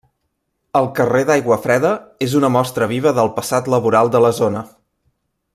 [0.79, 1.91] El carrer d'Aiguafreda
[2.29, 4.69] és una mostra viva del passat laboral de la zona.